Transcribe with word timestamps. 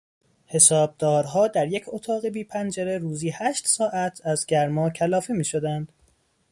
حسابدارها 0.45 1.47
در 1.47 1.67
یک 1.67 1.83
اتاق 1.87 2.27
بی 2.27 2.43
پنجره 2.43 2.97
روزی 2.97 3.29
هشت 3.29 3.67
ساعت 3.67 4.21
از 4.25 4.45
گرما 4.45 4.89
کلافه 4.89 5.33
میشدند. 5.33 5.91